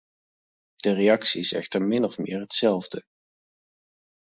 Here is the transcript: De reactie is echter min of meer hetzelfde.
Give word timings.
De 0.75 0.93
reactie 0.93 1.39
is 1.41 1.53
echter 1.53 1.81
min 1.81 2.03
of 2.03 2.17
meer 2.17 2.39
hetzelfde. 2.39 3.03